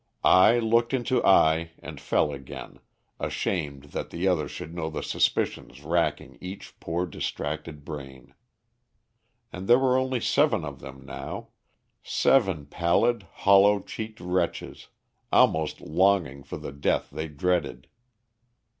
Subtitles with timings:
[0.23, 2.79] Eye looked into eye and fell again,
[3.19, 8.33] ashamed that the other should know the suspicions racking each poor distracted brain.
[9.53, 11.49] And there were only seven of them now
[12.01, 14.87] seven pallid, hollow cheeked wretches,
[15.31, 17.87] almost longing for the death they dreaded.